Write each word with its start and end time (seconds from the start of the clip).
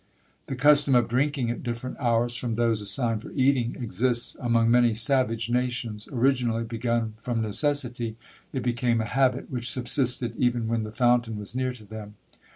The 0.47 0.55
custom 0.55 0.95
of 0.95 1.07
drinking 1.07 1.51
at 1.51 1.61
different 1.61 1.99
hours 1.99 2.35
from 2.35 2.55
those 2.55 2.81
assigned 2.81 3.21
for 3.21 3.29
eating 3.33 3.75
exists 3.75 4.35
among 4.39 4.71
many 4.71 4.95
savage 4.95 5.47
nations. 5.51 6.09
Originally 6.11 6.63
begun 6.63 7.13
from 7.17 7.43
necessity, 7.43 8.15
it 8.51 8.63
became 8.63 8.99
a 8.99 9.05
habit, 9.05 9.51
which 9.51 9.71
subsisted 9.71 10.33
even 10.37 10.67
when 10.67 10.81
the 10.81 10.91
fountain 10.91 11.37
was 11.37 11.53
near 11.53 11.71
to 11.73 11.85
them. 11.85 12.15